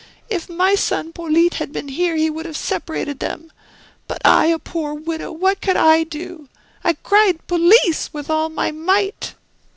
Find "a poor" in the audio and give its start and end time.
4.47-4.95